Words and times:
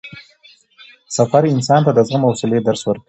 سفر 1.17 1.43
انسان 1.53 1.79
ته 1.85 1.91
د 1.93 1.99
زغم 2.07 2.21
او 2.25 2.31
حوصلې 2.33 2.59
درس 2.61 2.81
ورکوي 2.85 2.99